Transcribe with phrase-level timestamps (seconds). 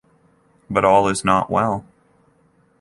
[0.67, 1.85] But all is not well.